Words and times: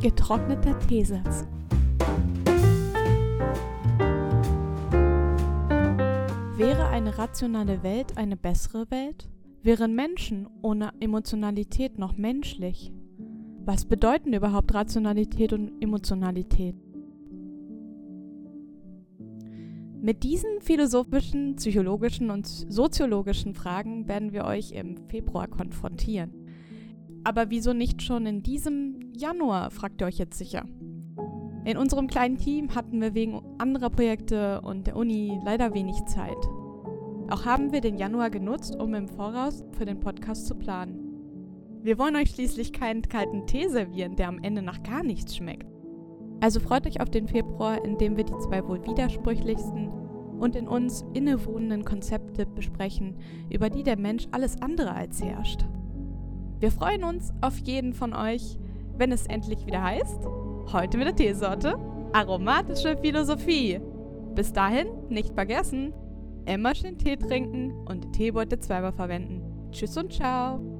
Getrockneter 0.00 0.78
Teesatz. 0.88 1.44
Wäre 6.56 6.86
eine 6.88 7.18
rationale 7.18 7.82
Welt 7.82 8.16
eine 8.16 8.38
bessere 8.38 8.90
Welt? 8.90 9.28
Wären 9.62 9.94
Menschen 9.94 10.48
ohne 10.62 10.92
Emotionalität 11.00 11.98
noch 11.98 12.16
menschlich? 12.16 12.90
Was 13.66 13.84
bedeuten 13.84 14.32
überhaupt 14.32 14.72
Rationalität 14.72 15.52
und 15.52 15.82
Emotionalität? 15.82 16.85
Mit 20.06 20.22
diesen 20.22 20.60
philosophischen, 20.60 21.56
psychologischen 21.56 22.30
und 22.30 22.46
soziologischen 22.46 23.54
Fragen 23.54 24.06
werden 24.06 24.32
wir 24.32 24.44
euch 24.44 24.70
im 24.70 24.96
Februar 25.08 25.48
konfrontieren. 25.48 26.30
Aber 27.24 27.50
wieso 27.50 27.72
nicht 27.72 28.02
schon 28.02 28.24
in 28.24 28.40
diesem 28.40 29.10
Januar, 29.12 29.72
fragt 29.72 30.00
ihr 30.00 30.06
euch 30.06 30.18
jetzt 30.18 30.38
sicher. 30.38 30.64
In 31.64 31.76
unserem 31.76 32.06
kleinen 32.06 32.38
Team 32.38 32.72
hatten 32.76 33.00
wir 33.00 33.14
wegen 33.14 33.42
anderer 33.58 33.90
Projekte 33.90 34.60
und 34.60 34.86
der 34.86 34.94
Uni 34.94 35.40
leider 35.44 35.74
wenig 35.74 35.96
Zeit. 36.04 36.38
Auch 37.28 37.44
haben 37.44 37.72
wir 37.72 37.80
den 37.80 37.98
Januar 37.98 38.30
genutzt, 38.30 38.76
um 38.76 38.94
im 38.94 39.08
Voraus 39.08 39.64
für 39.72 39.86
den 39.86 39.98
Podcast 39.98 40.46
zu 40.46 40.54
planen. 40.54 41.00
Wir 41.82 41.98
wollen 41.98 42.14
euch 42.14 42.30
schließlich 42.30 42.72
keinen 42.72 43.02
kalten 43.02 43.48
Tee 43.48 43.66
servieren, 43.66 44.14
der 44.14 44.28
am 44.28 44.38
Ende 44.38 44.62
nach 44.62 44.84
gar 44.84 45.02
nichts 45.02 45.34
schmeckt. 45.34 45.66
Also 46.40 46.60
freut 46.60 46.86
euch 46.86 47.00
auf 47.00 47.10
den 47.10 47.28
Februar, 47.28 47.84
in 47.84 47.98
dem 47.98 48.16
wir 48.16 48.24
die 48.24 48.38
zwei 48.38 48.66
wohl 48.68 48.86
widersprüchlichsten 48.86 50.05
und 50.38 50.56
in 50.56 50.68
uns 50.68 51.04
innewohnenden 51.14 51.84
Konzepte 51.84 52.46
besprechen, 52.46 53.16
über 53.50 53.70
die 53.70 53.82
der 53.82 53.98
Mensch 53.98 54.26
alles 54.30 54.60
andere 54.60 54.92
als 54.92 55.22
herrscht. 55.22 55.64
Wir 56.58 56.70
freuen 56.70 57.04
uns 57.04 57.32
auf 57.40 57.58
jeden 57.58 57.92
von 57.92 58.14
euch, 58.14 58.58
wenn 58.96 59.12
es 59.12 59.26
endlich 59.26 59.66
wieder 59.66 59.82
heißt, 59.82 60.26
heute 60.72 60.98
mit 60.98 61.06
der 61.06 61.16
Teesorte 61.16 61.78
aromatische 62.12 62.96
Philosophie. 62.96 63.80
Bis 64.34 64.52
dahin 64.52 64.86
nicht 65.08 65.34
vergessen, 65.34 65.92
immer 66.46 66.74
schön 66.74 66.98
Tee 66.98 67.16
trinken 67.16 67.72
und 67.86 68.12
Teebeutel 68.12 68.58
zweimal 68.60 68.92
verwenden. 68.92 69.42
Tschüss 69.70 69.96
und 69.96 70.12
ciao! 70.12 70.75